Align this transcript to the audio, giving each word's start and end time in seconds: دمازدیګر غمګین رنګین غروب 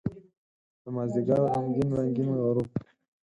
دمازدیګر 0.83 1.41
غمګین 1.51 1.89
رنګین 1.97 2.29
غروب 2.43 2.69